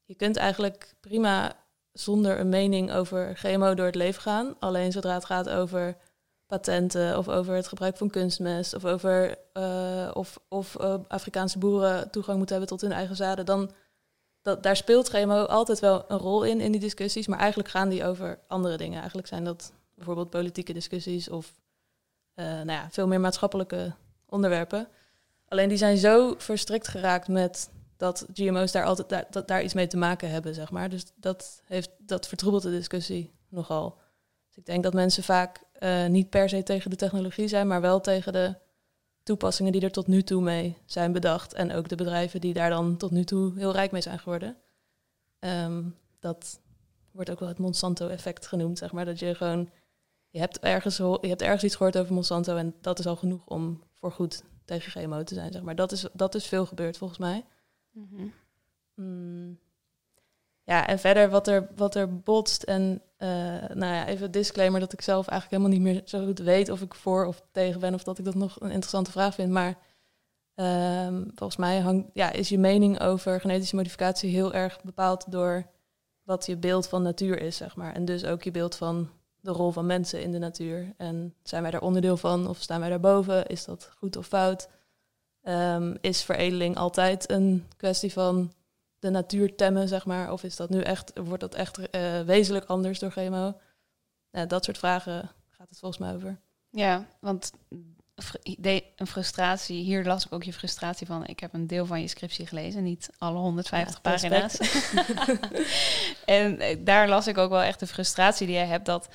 [0.05, 4.57] je kunt eigenlijk prima zonder een mening over GMO door het leven gaan.
[4.59, 5.97] Alleen zodra het gaat over
[6.47, 12.11] patenten of over het gebruik van kunstmest of over eh, of, of eh, Afrikaanse boeren
[12.11, 13.71] toegang moeten hebben tot hun eigen zaden, dan
[14.47, 17.89] dat, daar speelt GMO altijd wel een rol in in die discussies, maar eigenlijk gaan
[17.89, 18.99] die over andere dingen.
[18.99, 21.53] Eigenlijk zijn dat bijvoorbeeld politieke discussies of
[22.35, 23.95] eh, nou ja, veel meer maatschappelijke
[24.27, 24.89] onderwerpen.
[25.49, 29.97] Alleen die zijn zo verstrikt geraakt met dat GMO's daar altijd daar, iets mee te
[29.97, 30.89] maken hebben, zeg maar.
[30.89, 33.99] Dus dat, heeft, dat vertroebelt de discussie nogal.
[34.49, 37.81] Dus ik denk dat mensen vaak eh, niet per se tegen de technologie zijn, maar
[37.81, 38.55] wel tegen de
[39.27, 41.55] toepassingen die er tot nu toe mee zijn bedacht.
[41.55, 44.57] En ook de bedrijven die daar dan tot nu toe heel rijk mee zijn geworden.
[45.39, 45.83] Ehm,
[46.19, 46.61] dat
[47.11, 49.05] wordt ook wel het Monsanto-effect genoemd, zeg maar.
[49.05, 49.71] Dat je gewoon,
[50.31, 53.47] je hebt, ergens, je hebt ergens iets gehoord over Monsanto en dat is al genoeg
[53.47, 55.75] om voor goed tegen GMO te zijn, zeg maar.
[55.75, 57.45] Dat is, dat is veel gebeurd volgens mij.
[58.95, 59.59] Mm.
[60.67, 62.63] Ja, en verder wat er, wat er botst.
[62.63, 63.29] En eh,
[63.75, 66.81] nou ja, even disclaimer dat ik zelf eigenlijk helemaal niet meer zo goed weet of
[66.81, 67.95] ik voor of tegen ben.
[67.95, 69.51] Of dat ik dat nog een interessante vraag vind.
[69.51, 69.79] Maar
[70.55, 75.67] ehm, volgens mij hangt, ja, is je mening over genetische modificatie heel erg bepaald door
[76.23, 77.95] wat je beeld van natuur is, zeg maar.
[77.95, 80.93] En dus ook je beeld van de rol van mensen in de natuur.
[80.97, 83.47] En zijn wij daar onderdeel van of staan wij daarboven?
[83.47, 84.69] Is dat goed of fout?
[85.43, 88.53] Ehm, is veredeling altijd een kwestie van
[89.07, 90.33] de natuur temmen, zeg maar?
[90.33, 93.59] Of is dat nu echt, wordt dat echt eh, wezenlijk anders door GMO?
[94.31, 96.41] Nou, dat soort vragen gaat het volgens mij over.
[96.71, 97.53] Ja, want
[98.97, 101.27] een frustratie, hier las ik ook je frustratie van.
[101.27, 104.59] Ik heb een deel van je scriptie gelezen, niet alle 150 Ja, pagina's.
[106.25, 109.09] en eh, daar las ik ook wel echt de frustratie die jij hebt dat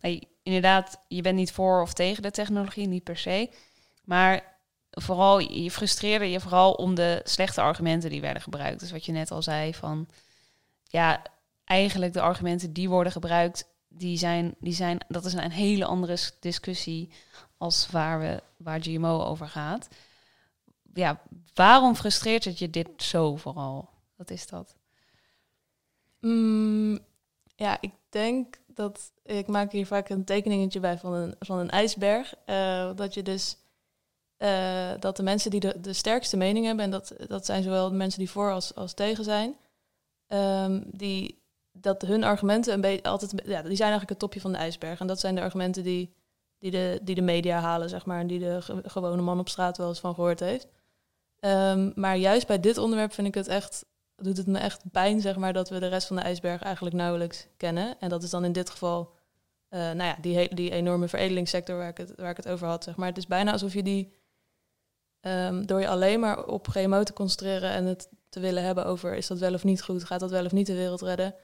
[0.00, 3.50] nee, inderdaad, je bent niet voor of tegen de technologie, niet per se.
[4.04, 4.49] Maar
[4.90, 8.80] vooral, je frustreerde je vooral om de slechte argumenten die werden gebruikt.
[8.80, 10.08] Dus wat je net al zei van,
[10.84, 11.22] ja,
[11.64, 16.18] eigenlijk de argumenten die worden gebruikt, die zijn, die zijn, dat is een hele andere
[16.40, 17.10] discussie
[17.56, 19.88] als waar, we, waar GMO over gaat.
[20.94, 21.20] Ja,
[21.54, 23.88] waarom frustreert het je dit zo vooral?
[24.16, 24.74] Wat is dat?
[26.20, 26.98] Mm,
[27.56, 31.70] ja, ik denk dat ik maak hier vaak een tekeningetje bij van een, van een
[31.70, 32.34] ijsberg.
[32.44, 33.56] eh, dat je dus
[34.40, 37.88] eh, dat de mensen die de, de sterkste mening hebben, en dat, dat zijn zowel
[37.88, 39.56] de mensen die voor als, als tegen zijn,
[40.26, 44.52] ehm, die dat hun argumenten een beetje altijd, ja, die zijn eigenlijk het topje van
[44.52, 45.00] de ijsberg.
[45.00, 46.14] En dat zijn de argumenten die,
[46.58, 49.48] die, de, die de media halen, zeg maar, en die de ge- gewone man op
[49.48, 50.68] straat wel eens van gehoord heeft.
[51.40, 53.84] Ehm, maar juist bij dit onderwerp vind ik het echt
[54.16, 56.96] doet het me echt pijn, zeg maar, dat we de rest van de ijsberg eigenlijk
[56.96, 57.98] nauwelijks kennen.
[57.98, 59.14] En dat is dan in dit geval,
[59.68, 62.84] eh, nou ja, die, die enorme veredelingssector waar ik, het, waar ik het over had,
[62.84, 63.08] zeg maar.
[63.08, 64.12] Het is bijna alsof je die,
[65.20, 69.14] ehm, door je alleen maar op GMO te concentreren en het te willen hebben over,
[69.14, 71.34] is dat wel of niet goed, gaat dat wel of niet de wereld redden,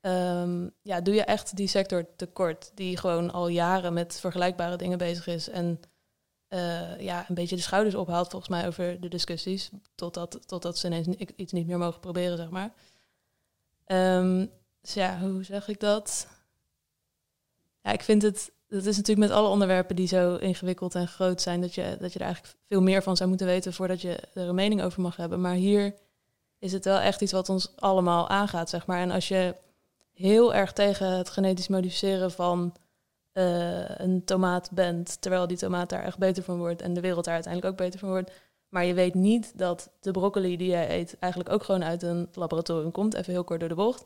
[0.00, 4.98] ehm, ja, doe je echt die sector tekort, die gewoon al jaren met vergelijkbare dingen
[4.98, 5.80] bezig is en
[6.50, 9.70] eh, ja, een beetje de schouders ophaalt volgens mij over de discussies.
[9.94, 12.72] Totdat, totdat ze ineens iets niet meer mogen proberen, zeg maar.
[13.84, 14.46] Ehm,
[14.80, 16.28] dus ja, hoe zeg ik dat?
[17.82, 18.52] Ja, ik vind het...
[18.70, 21.60] Dat is natuurlijk met alle onderwerpen die zo ingewikkeld en groot zijn...
[21.60, 23.72] dat je, dat je er eigenlijk veel meer van zou moeten weten...
[23.72, 25.40] voordat je er een mening over mag hebben.
[25.40, 25.94] Maar hier
[26.58, 29.00] is het wel echt iets wat ons allemaal aangaat, zeg maar.
[29.00, 29.54] En als je
[30.12, 32.74] heel erg tegen het genetisch modificeren van
[33.32, 37.24] eh, een tomaat bent, terwijl die tomaat daar echt beter van wordt en de wereld
[37.24, 38.30] daar uiteindelijk ook beter van wordt.
[38.68, 42.28] Maar je weet niet dat de broccoli die jij eet eigenlijk ook gewoon uit een
[42.32, 44.04] laboratorium komt, even heel kort door de bocht.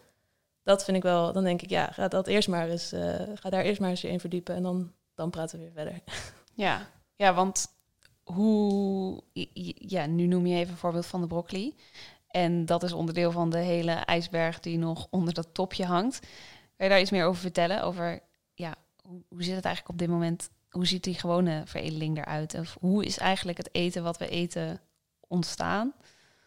[0.65, 3.51] Dat vind ik wel, dan denk ik, ja, ga dat eerst maar eens, eh, ga
[3.51, 6.01] daar eerst maar eens in verdiepen en dan, dan praten we weer verder.
[6.57, 7.67] Ja, ja want
[8.23, 9.23] hoe...
[9.75, 11.75] Ja, nu noem je even een voorbeeld van de broccoli.
[12.29, 16.21] En dat is onderdeel van de hele ijsberg die nog onder dat topje hangt.
[16.77, 17.83] Kan je daar iets meer over vertellen?
[17.83, 18.21] Over,
[18.55, 20.51] ja, hoe, hoe zit het eigenlijk op dit moment?
[20.71, 22.55] Hoe ziet die gewone veredeling eruit?
[22.55, 24.81] Of hoe is eigenlijk het eten wat we eten
[25.21, 25.95] ontstaan?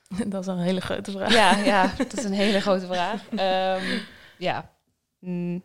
[0.28, 1.34] dat is een hele grote vraag.
[1.34, 3.30] Ja, ja, dat is een hele grote vraag.
[3.36, 4.00] Ehm,
[4.38, 4.72] ja.
[5.20, 5.64] Mm,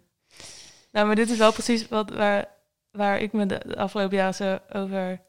[0.93, 2.49] Nou, maar dit is wel precies wat, waar,
[2.91, 5.21] waar ik me de, afgelopen jaren zo over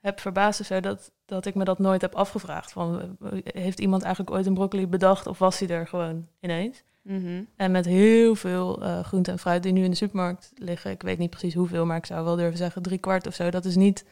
[0.00, 0.64] heb verbaasd.
[0.64, 2.72] Zo, dat, dat ik me dat nooit heb afgevraagd.
[2.72, 6.82] Van, heeft iemand eigenlijk ooit een broccoli bedacht of was hij er gewoon ineens?
[7.02, 7.42] mhm.
[7.56, 10.90] En met heel veel eh groente en fruit die nu in de supermarkt liggen.
[10.90, 13.50] Ik weet niet precies hoeveel, maar ik zou wel durven zeggen drie kwart of zo.
[13.50, 14.04] Dat is niet.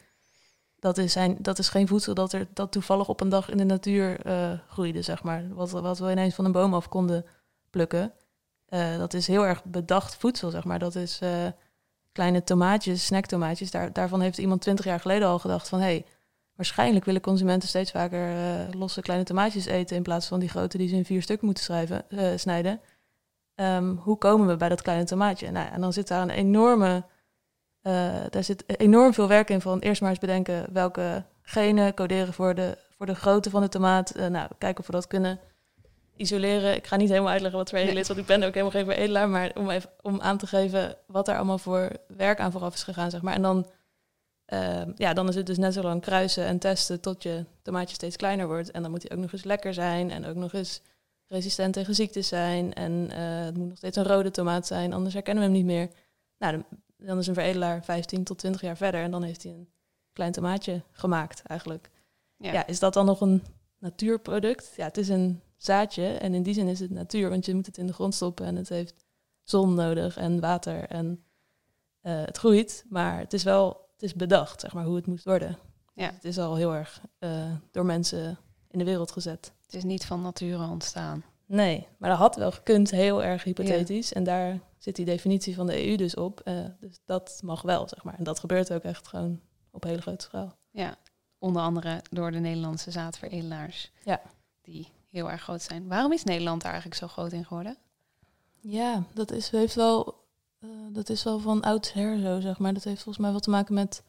[0.79, 3.65] Dat is, dat is geen voedsel dat, er, dat toevallig op een dag in de
[3.65, 5.45] natuur eh, groeide, zeg maar.
[5.55, 7.25] Wat, wat we ineens van een boom af konden
[7.71, 8.13] plukken.
[8.67, 10.79] Eh, dat is heel erg bedacht voedsel, zeg maar.
[10.79, 11.47] Dat is eh,
[12.13, 13.71] kleine tomaatjes, snacktomaatjes.
[13.71, 15.81] Daar, daarvan heeft iemand twintig jaar geleden al gedacht van...
[15.81, 16.05] hey,
[16.55, 18.31] waarschijnlijk willen consumenten steeds vaker
[18.77, 19.97] losse kleine tomaatjes eten...
[19.97, 22.05] in plaats van die grote die ze in vier stukken moeten schrijven,
[22.37, 22.81] snijden.
[23.55, 25.51] Ehm, hoe komen we bij dat kleine tomaatje?
[25.51, 27.05] Nou, en dan zit daar een enorme...
[27.87, 30.67] eh, daar zit enorm veel werk in van eerst maar eens bedenken...
[30.73, 34.11] welke genen coderen voor de, voor de grootte van de tomaat.
[34.11, 35.41] Eh, nou, kijken of we dat kunnen
[36.17, 36.75] isoleren.
[36.75, 39.29] Ik ga niet helemaal uitleggen wat veredeling is, want ik ben ook helemaal geen veredelaar.
[39.29, 42.83] Maar om, even, om aan te geven wat er allemaal voor werk aan vooraf is
[42.83, 43.35] gegaan, zeg maar.
[43.35, 43.67] En dan,
[44.47, 47.95] ehm, ja, dan is het dus net zo lang kruisen en testen tot je tomaatje
[47.95, 48.71] steeds kleiner wordt.
[48.71, 50.83] En dan moet hij ook nog eens lekker zijn en ook nog eens
[51.27, 52.75] resistent tegen ziektes zijn.
[52.75, 55.69] En eh, het moet nog steeds een rode tomaat zijn, anders herkennen we hem niet
[55.75, 55.89] meer.
[56.39, 56.65] Nou, dan,
[56.97, 59.69] dan is een veredelaar 15 tot 20 jaar verder en dan heeft hij een
[60.13, 61.91] klein tomaatje gemaakt eigenlijk.
[62.37, 62.53] Ja.
[62.53, 63.43] ja, is dat dan nog een
[63.79, 64.73] natuurproduct?
[64.77, 67.67] Ja, het is een zaadje en in die zin is het natuur, want je moet
[67.67, 69.05] het in de grond stoppen en het heeft
[69.43, 71.25] zon nodig en water en
[72.01, 75.25] eh, het groeit, maar het is wel, het is bedacht, zeg maar, hoe het moest
[75.25, 75.59] worden.
[75.95, 76.07] Ja.
[76.07, 79.53] Dus het is al heel erg eh, door mensen in de wereld gezet.
[79.65, 81.25] Het is niet van nature ontstaan.
[81.47, 84.13] Nee, maar dat had wel gekund, heel erg hypothetisch.
[84.13, 86.41] En daar zit die definitie van de EU dus op.
[86.41, 88.15] eh, dus dat mag wel, zeg maar.
[88.15, 90.57] En dat gebeurt ook echt gewoon op hele grote schaal.
[90.71, 90.97] Ja,
[91.39, 93.93] onder andere door de Nederlandse zaadveredelaars.
[94.05, 94.21] Ja.
[94.63, 95.89] Die heel erg groot zijn.
[95.89, 97.77] Waarom is Nederland daar eigenlijk zo groot in geworden?
[98.61, 100.15] Ja, dat is, heeft wel,
[100.61, 102.75] eh, dat is wel van oudsher zo, zeg maar.
[102.75, 104.03] Dat heeft volgens mij wel te maken met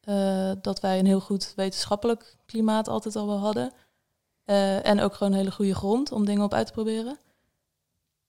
[0.00, 3.72] eh, dat wij een heel goed wetenschappelijk klimaat altijd al wel hadden.
[4.44, 7.18] Eh, en ook gewoon een hele goede grond om dingen op uit te proberen.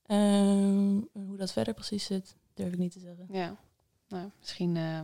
[0.06, 3.28] Ehm, hoe dat verder precies zit, durf ik niet te zeggen.
[3.32, 3.56] Ja,
[4.08, 5.00] nou, misschien eh,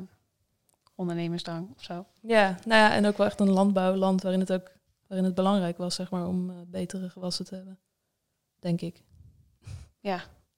[0.95, 2.05] ondernemersdrang of zo.
[2.21, 4.71] Ja, nou ja, en ook wel echt een landbouwland waarin het ook
[5.07, 7.79] waarin het belangrijk was, zeg maar, om eh, betere gewassen te hebben.
[8.59, 9.03] Denk ik.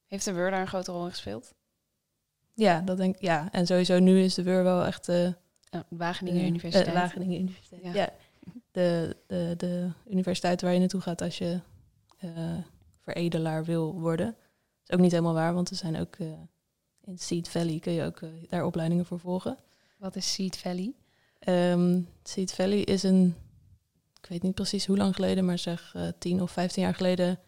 [0.08, 1.54] Heeft de Weur daar een grote rol in gespeeld?
[2.54, 6.94] Ja, dat denk Ja, en sowieso nu is de Weur wel echt Ja, Wageningen Universiteit.
[6.94, 7.84] Wageningen Universiteit.
[7.84, 7.94] Ja.
[7.94, 8.14] Ja.
[8.71, 11.60] De, de, de universiteit waar je naartoe gaat als je
[12.21, 12.57] eh,
[12.99, 14.25] veredelaar wil worden.
[14.25, 14.36] Dat
[14.88, 16.27] is ook niet helemaal waar, want er zijn ook eh,
[17.01, 19.57] in Seed Valley kun je ook eh, daar opleidingen voor volgen.
[19.97, 20.93] Wat is Seed Valley?
[21.39, 23.36] Ehm Seed Valley is een,
[24.21, 27.39] ik weet niet precies hoe lang geleden, maar zeg 10 of 15 jaar geleden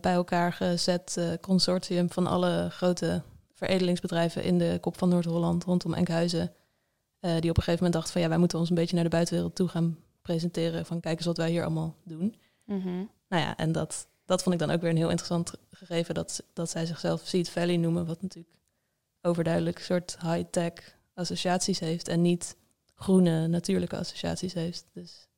[0.00, 6.52] bij elkaar gezet consortium van alle grote veredelingsbedrijven in de kop van Noord-Holland rondom Enkhuizen.
[7.20, 9.10] die op een gegeven moment dachten van ja, wij moeten ons een beetje naar de
[9.10, 12.34] buitenwereld toe gaan presenteren van kijk eens wat wij hier allemaal doen.
[12.64, 13.04] Mhm.
[13.28, 16.44] Nou ja, en dat, dat vond ik dan ook weer een heel interessant gegeven dat,
[16.52, 18.56] dat zij zichzelf Seed Valley noemen, wat natuurlijk
[19.22, 20.72] overduidelijk een soort high-tech
[21.14, 22.56] associaties heeft en niet
[22.94, 24.86] groene natuurlijke associaties heeft.
[24.92, 25.28] Dus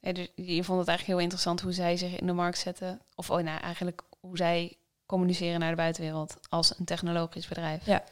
[0.00, 3.00] Ja, dus je vond het eigenlijk heel interessant hoe zij zich in de markt zetten.
[3.14, 7.86] Of oh, nou, eigenlijk hoe zij communiceren naar de buitenwereld als een technologisch bedrijf.
[7.86, 8.04] Ja.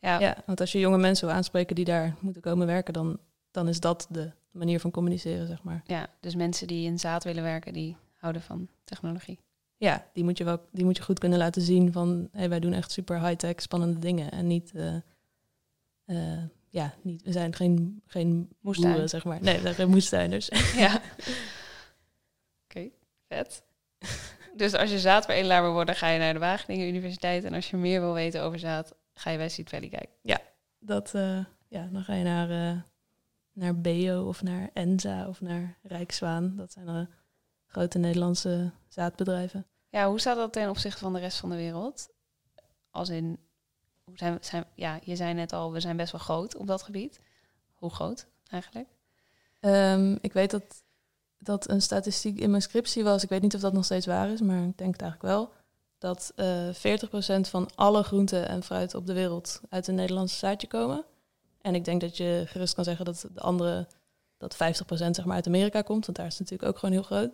[0.00, 3.18] Ja, ja, want als je jonge mensen wil aanspreken die daar moeten komen werken, dan,
[3.50, 5.82] dan is dat de manier van communiceren, zeg maar.
[5.86, 9.38] ja, dus mensen die in zaad willen werken, die houden van technologie.
[9.76, 12.60] Ja, die moet je wel, die moet je goed kunnen laten zien van, hey, wij
[12.60, 14.94] doen echt super high-tech, spannende dingen en niet, eh,
[16.04, 18.90] eh, ja, niet, we zijn geen, geen Moestuin.
[18.90, 19.42] boeren, zeg maar.
[19.42, 20.48] Nee, we zijn geen moestuiners.
[20.76, 21.02] Ja.
[22.64, 22.88] Oké,
[23.28, 23.62] vet.
[24.56, 27.44] Dus als je zaadveredelaar wil worden, ga je naar de Wageningen Universiteit.
[27.44, 30.16] En als je meer wil weten over zaad, ga je bij Seed Valley kijken.
[30.80, 32.84] Dat, eh, ja, dan ga je naar,
[33.58, 36.56] naar Beo of naar Enza of naar Rijkswaan.
[36.56, 37.06] Dat zijn de
[37.66, 39.66] grote Nederlandse zaadbedrijven.
[39.88, 42.08] Ja, hoe staat dat ten opzichte van de rest van de wereld?
[42.90, 43.38] Als in,
[44.04, 46.82] hoe zijn, zijn, ja, je zei net al, we zijn best wel groot op dat
[46.82, 47.20] gebied.
[47.74, 48.88] Hoe groot eigenlijk?
[49.60, 50.82] Ehm, ik weet dat
[51.38, 53.22] dat een statistiek in mijn scriptie was.
[53.22, 55.52] Ik weet niet of dat nog steeds waar is, maar ik denk het eigenlijk wel.
[55.98, 60.66] Dat eh 40% van alle groenten en fruit op de wereld uit een Nederlandse zaadje
[60.66, 61.04] komen.
[61.60, 63.86] En ik denk dat je gerust kan zeggen dat de andere,
[64.36, 67.02] dat 50% zeg maar uit Amerika komt, want daar is het natuurlijk ook gewoon heel
[67.02, 67.30] groot.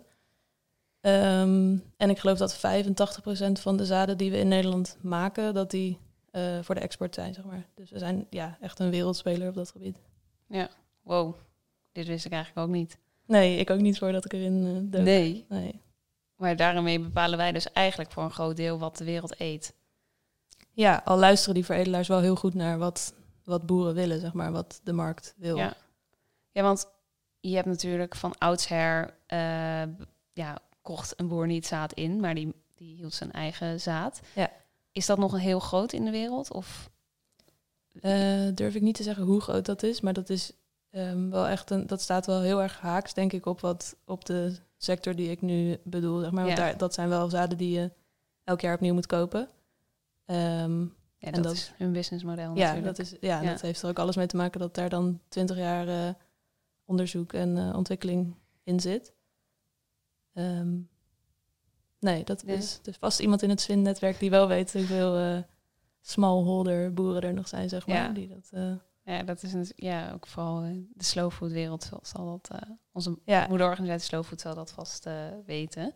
[0.99, 5.71] Ehm, en ik geloof dat 85% van de zaden die we in Nederland maken, dat
[5.71, 5.99] die
[6.31, 7.65] eh, voor de export zijn, zeg maar.
[7.75, 9.97] Dus we zijn ja, echt een wereldspeler op dat gebied.
[11.01, 11.35] Wow,
[11.91, 12.97] dit wist ik eigenlijk ook niet.
[13.25, 15.01] Nee, ik ook niet voordat ik erin dook.
[15.01, 15.45] Nee.
[15.49, 15.81] Nee.
[16.35, 19.73] Maar daarmee bepalen wij dus eigenlijk voor een groot deel wat de wereld eet.
[20.71, 23.13] Ja, al luisteren die veredelaars wel heel goed naar wat,
[23.45, 25.57] wat boeren willen, zeg maar, wat de markt wil.
[25.57, 25.73] Ja.
[26.51, 26.87] ja, want
[27.39, 29.83] je hebt natuurlijk van oudsher, eh,
[30.33, 34.21] ja, kocht een boer niet zaad in, maar die, die hield zijn eigen zaad.
[34.35, 34.49] Ja.
[34.91, 36.51] Is dat nog een heel groot in de wereld?
[36.51, 36.89] Of
[38.01, 40.51] Eh, durf ik niet te zeggen hoe groot dat is, maar dat is
[40.89, 44.25] ehm, wel echt een, dat staat wel heel erg haaks, denk ik, op wat op
[44.25, 46.45] de sector die ik nu bedoel, zeg maar.
[46.45, 46.63] Want Ja.
[46.63, 47.91] daar, dat zijn wel zaden die je
[48.43, 49.49] elk jaar opnieuw moet kopen.
[50.25, 50.85] Ehm,
[51.25, 52.85] ja, En dat, dat- is hun businessmodel ja, natuurlijk.
[52.97, 53.49] dat is, ja, Ja.
[53.51, 56.13] dat heeft er ook alles mee te maken dat daar dan twintig jaar eh,
[56.85, 59.13] onderzoek en eh, ontwikkeling in zit.
[60.33, 60.77] Ehm,
[61.99, 62.53] nee, dat Ja.
[62.53, 65.37] is, er is vast iemand in het SWIN-netwerk die wel weet hoeveel eh
[66.01, 67.95] smallholder boeren er nog zijn, zeg maar.
[67.95, 68.09] Ja.
[68.09, 68.49] Die dat,
[69.03, 70.61] Ja, dat is een, ja, ook vooral
[70.93, 72.59] de slow food wereld zal, dat,
[72.91, 73.17] onze
[73.49, 75.07] moederorganisatie Slow Food zal dat vast
[75.45, 75.93] weten.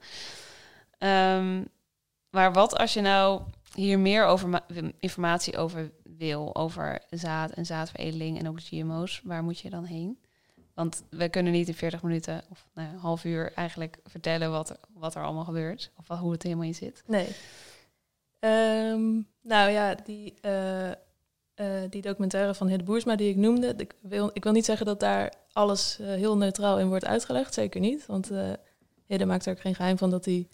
[0.97, 1.63] Ehm,
[2.29, 3.41] maar wat als je nou
[3.73, 4.65] hier meer over ma-
[4.99, 10.19] informatie over wil, over zaad en zaadveredeling en ook GMO's, waar moet je dan heen?
[10.73, 14.69] Want we kunnen niet in 40 minuten of nou, een half uur eigenlijk vertellen wat
[14.69, 15.91] er, wat er allemaal gebeurt.
[15.97, 17.03] Of wat- hoe het helemaal in zit.
[17.07, 17.27] nee.
[18.39, 20.95] Ehm, nou ja, die, eh, eh,
[21.89, 24.99] die documentaire van Hidde Boersma die ik noemde, ik wil, ik wil niet zeggen dat
[24.99, 28.05] daar alles eh, heel neutraal in wordt uitgelegd, zeker niet.
[28.05, 28.31] Want
[29.05, 30.47] Hidde maakt er ook geen geheim van dat hij,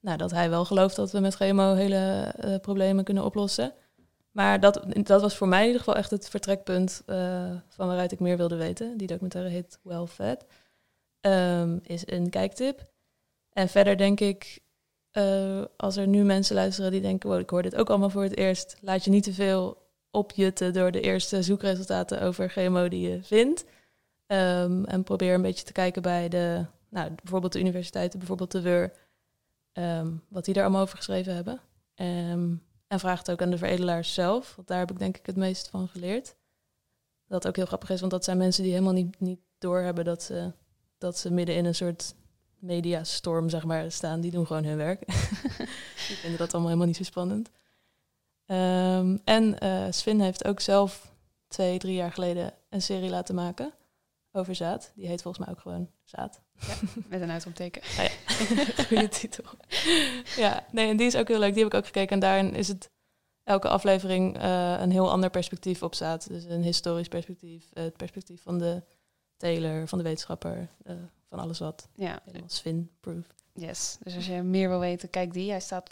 [0.00, 3.72] nou, dat hij wel gelooft dat we met GMO hele eh, problemen kunnen oplossen.
[4.30, 8.12] Maar dat, dat was voor mij in ieder geval echt het vertrekpunt eh, van waaruit
[8.12, 8.96] ik meer wilde weten.
[8.96, 10.46] Die documentaire heet Well Fed.
[11.20, 12.90] Ehm, is een kijktip.
[13.52, 14.58] En verder denk ik,
[15.10, 18.22] eh, als er nu mensen luisteren die denken, wow, ik hoor dit ook allemaal voor
[18.22, 18.76] het eerst.
[18.80, 23.64] Laat je niet te veel opjutten door de eerste zoekresultaten over GMO die je vindt.
[24.26, 28.62] Ehm, en probeer een beetje te kijken bij de, nou, bijvoorbeeld de universiteiten, bijvoorbeeld de
[28.62, 28.92] WUR,
[29.72, 31.60] ehm, wat die daar allemaal over geschreven hebben.
[31.94, 32.54] Ehm,
[32.86, 35.36] en vraag het ook aan de veredelaars zelf, want daar heb ik denk ik het
[35.36, 36.36] meest van geleerd.
[37.26, 40.22] Dat ook heel grappig is, want dat zijn mensen die helemaal niet, niet doorhebben dat
[40.22, 40.52] ze,
[40.98, 42.14] dat ze midden in een soort
[42.58, 44.20] mediastorm zeg maar, staan.
[44.20, 45.06] Die doen gewoon hun werk.
[46.08, 47.50] die vinden dat allemaal helemaal niet zo spannend.
[48.46, 49.56] Ehm, en
[49.94, 51.12] Sven heeft ook zelf
[51.48, 53.72] twee, drie jaar geleden een serie laten maken
[54.32, 54.92] over zaad.
[54.94, 56.40] Die heet volgens mij ook gewoon Zaad.
[57.08, 57.82] Met een uitroepteken.
[58.88, 59.44] Goede titel.
[60.36, 61.54] ja, nee, en die is ook heel leuk.
[61.54, 62.14] Die heb ik ook gekeken.
[62.14, 62.90] En daarin is het
[63.44, 66.28] elke aflevering eh, een heel ander perspectief op zaad.
[66.28, 68.82] Dus een historisch perspectief, het perspectief van de
[69.36, 70.94] teler, van de wetenschapper, eh,
[71.28, 71.88] van alles wat.
[71.94, 73.26] Ja, Helemaal Sven-proof.
[73.54, 73.96] yes.
[74.02, 75.50] Dus als je meer wil weten, kijk die.
[75.50, 75.90] Hij staat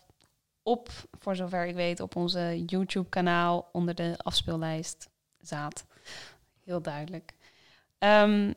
[0.63, 5.09] op, voor zover ik weet, op onze YouTube-kanaal onder de afspeellijst
[5.41, 5.85] Zaad.
[6.65, 7.33] Heel duidelijk.
[7.99, 8.53] Ehm,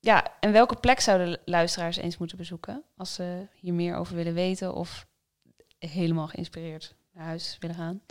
[0.00, 4.34] ja, en welke plek zouden luisteraars eens moeten bezoeken als ze hier meer over willen
[4.34, 5.06] weten of
[5.78, 8.02] helemaal geïnspireerd naar huis willen gaan?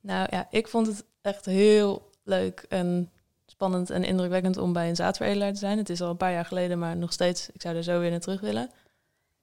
[0.00, 3.10] Nou ja, ik vond het echt heel leuk en
[3.46, 5.78] spannend en indrukwekkend om bij een zaadveredelaar te zijn.
[5.78, 8.10] Het is al een paar jaar geleden, maar nog steeds, ik zou er zo weer
[8.10, 8.70] naar terug willen.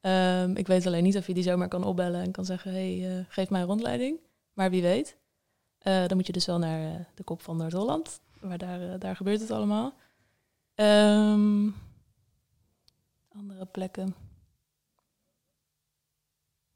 [0.02, 3.17] Ehm, ik weet alleen niet of je die zomaar kan opbellen en kan zeggen, hey,
[3.17, 4.19] eh, geef mij een rondleiding.
[4.54, 5.17] Maar wie weet.
[5.78, 9.15] Eh, dan moet je dus wel naar eh, de kop van Noord-Holland, waar daar, daar
[9.15, 9.93] gebeurt het allemaal.
[10.79, 11.69] Ehm,
[13.29, 14.15] andere plekken.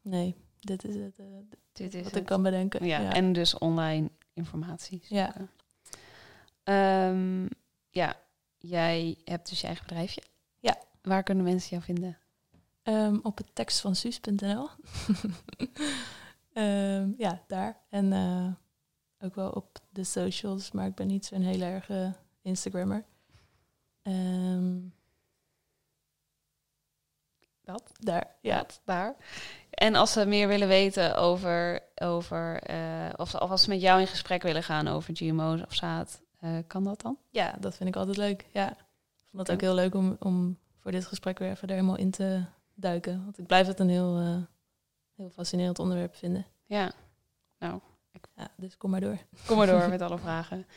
[0.01, 1.25] Nee, dit is het, eh,
[1.71, 2.21] Dit is wat het.
[2.21, 2.85] ik kan bedenken.
[2.85, 5.01] Ja, en dus online informatie.
[5.07, 5.35] Ja.
[6.63, 7.47] Ehm,
[7.89, 8.15] ja,
[8.57, 10.23] jij hebt dus je eigen bedrijfje.
[10.59, 10.77] Ja.
[11.01, 12.17] Waar kunnen mensen jou vinden?
[12.81, 14.69] Ehm, op het tekst van Suus.nl.
[16.53, 17.81] Ehm, ja, daar.
[17.89, 18.51] En eh,
[19.19, 22.11] ook wel op de socials, maar ik ben niet zo'n heel erg eh,
[22.41, 23.05] Instagrammer.
[24.03, 24.79] Ehm,
[27.63, 27.91] Dat?
[27.99, 28.57] daar, ja.
[28.57, 29.15] Dat, daar.
[29.69, 33.81] En als ze meer willen weten over, over eh, of, ze, of als ze met
[33.81, 37.17] jou in gesprek willen gaan over GMO's of zaad, eh, kan dat dan?
[37.29, 38.45] Ja, dat vind ik altijd leuk.
[38.53, 38.69] Ja.
[38.71, 41.97] Ik vond het ook heel leuk om, om voor dit gesprek weer even er helemaal
[41.97, 43.23] in te duiken.
[43.23, 44.37] Want ik blijf het een heel, eh,
[45.15, 46.45] heel fascinerend onderwerp vinden.
[46.65, 46.91] Ja,
[48.35, 49.17] Ja, dus kom maar door.
[49.45, 50.67] kom maar door met alle vragen.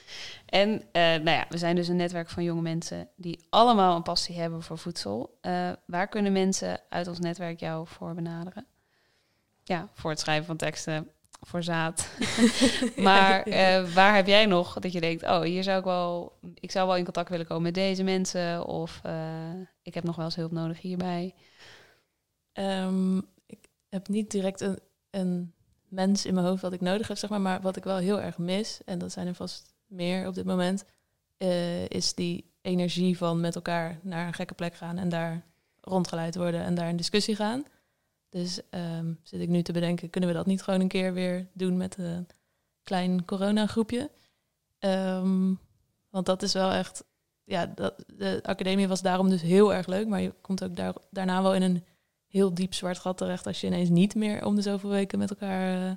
[0.46, 4.02] En eh, nou ja, we zijn dus een netwerk van jonge mensen die allemaal een
[4.02, 5.38] passie hebben voor voedsel.
[5.40, 8.66] Eh, waar kunnen mensen uit ons netwerk jou voor benaderen?
[9.64, 12.08] Ja, voor het schrijven van teksten, voor zaad.
[12.96, 16.70] maar eh, waar heb jij nog dat je denkt, oh, hier zou ik wel, ik
[16.70, 19.00] zou wel in contact willen komen met deze mensen, of
[19.82, 21.34] ik heb nog wel eens hulp nodig hierbij.
[22.52, 24.78] Ehm, ik heb niet direct een,
[25.10, 25.54] een
[25.88, 27.40] mens in mijn hoofd wat ik nodig heb, zeg maar.
[27.40, 30.44] Maar wat ik wel heel erg mis, en dat zijn er vast meer op dit
[30.44, 30.84] moment,
[31.36, 35.44] eh, is die energie van met elkaar naar een gekke plek gaan en daar
[35.80, 37.64] rondgeleid worden en daar in discussie gaan.
[38.28, 41.46] Dus ehm, zit ik nu te bedenken, kunnen we dat niet gewoon een keer weer
[41.52, 42.26] doen met een
[42.82, 44.10] klein coronagroepje?
[44.78, 45.54] Ehm,
[46.10, 47.04] want dat is wel echt,
[47.44, 50.94] ja, dat, de academie was daarom dus heel erg leuk, maar je komt ook daar,
[51.10, 51.84] daarna wel in een
[52.36, 55.30] heel diep zwart gat terecht als je ineens niet meer om de zoveel weken met
[55.30, 55.96] elkaar eh,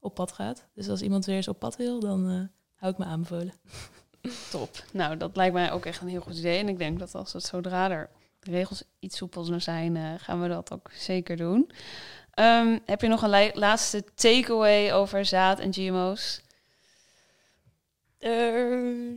[0.00, 0.66] op pad gaat.
[0.74, 2.40] Dus als iemand weer eens op pad wil, dan eh,
[2.74, 3.52] hou ik me aanbevolen.
[4.50, 4.84] Top.
[4.92, 6.58] Nou, dat lijkt mij ook echt een heel goed idee.
[6.58, 10.42] En ik denk dat als het zodra er de regels iets soepeler zijn, eh, gaan
[10.42, 11.70] we dat ook zeker doen.
[12.30, 16.40] Ehm, heb je nog een laatste takeaway over zaad en GMO's?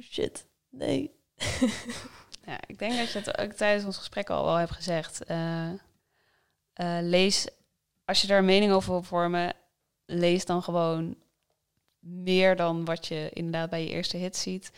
[0.01, 1.11] Shit, nee.
[2.45, 5.21] Ja, ik denk dat je het ook tijdens ons gesprek al wel hebt gezegd.
[6.73, 7.47] Eh, lees,
[8.05, 9.53] als je daar een mening over wil vormen,
[10.05, 11.15] lees dan gewoon
[11.99, 14.71] meer dan wat je inderdaad bij je eerste hit ziet.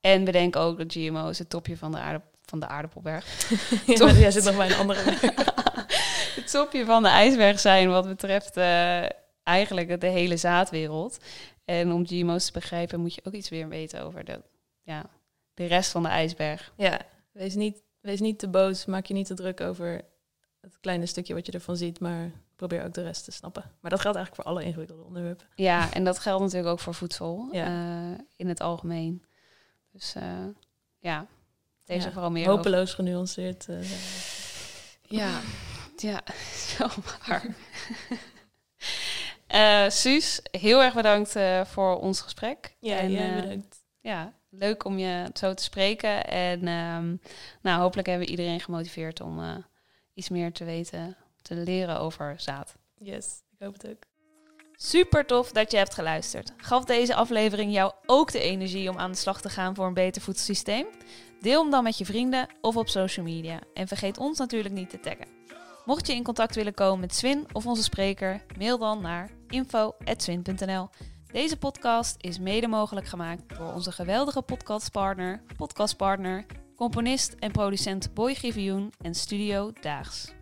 [0.00, 3.24] En bedenk ook dat GMO's het topje van de, aarde, van de aardappelberg.
[3.86, 4.10] Ja?
[4.12, 5.00] Jij zit nog bij een andere.
[6.40, 9.04] het topje van de ijsberg zijn wat betreft eh,
[9.42, 11.18] eigenlijk de hele zaadwereld.
[11.64, 14.42] En om GMO's te begrijpen moet je ook iets weer weten over de,
[14.82, 15.06] ja,
[15.54, 16.72] de rest van de ijsberg.
[16.76, 17.00] ja,
[17.32, 18.84] wees niet, wees niet te boos.
[18.84, 20.04] Maak je niet te druk over
[20.72, 23.62] het kleine stukje wat je ervan ziet, maar probeer ook de rest te snappen.
[23.80, 25.46] Maar dat geldt eigenlijk voor alle ingewikkelde onderwerpen.
[25.54, 27.64] Ja, en dat geldt natuurlijk ook voor voedsel Ja.
[27.66, 29.24] eh, in het algemeen.
[29.92, 30.44] Dus eh,
[30.98, 31.26] ja,
[31.84, 33.68] deze Ja, vooral meer over- Hopeloos genuanceerd.
[33.68, 33.90] eh,
[35.02, 35.40] Ja,
[35.96, 36.22] ja,
[36.76, 36.86] zo
[37.26, 37.44] waar.
[39.46, 42.76] Eh, Suus, heel erg bedankt voor ons gesprek.
[42.80, 43.76] ja, en, jij bedankt.
[44.00, 46.24] ja, leuk om je zo te spreken.
[46.26, 47.16] En ehm,
[47.62, 49.64] nou, hopelijk hebben we iedereen gemotiveerd om
[50.16, 52.74] iets meer te weten, te leren over zaad.
[52.98, 54.02] Yes, ik hoop het ook.
[54.72, 56.52] Super tof dat je hebt geluisterd.
[56.56, 59.94] Gaf deze aflevering jou ook de energie om aan de slag te gaan voor een
[59.94, 60.86] beter voedselsysteem?
[61.40, 63.60] Deel hem dan met je vrienden of op social media.
[63.74, 65.26] En vergeet ons natuurlijk niet te taggen.
[65.84, 70.88] Mocht je in contact willen komen met Swin of onze spreker, mail dan naar info.swin.nl.
[71.32, 76.46] Deze podcast is mede mogelijk gemaakt door onze geweldige podcastpartner, podcastpartner,
[76.76, 80.35] componist en producent Boy Givioen en Studio Daags.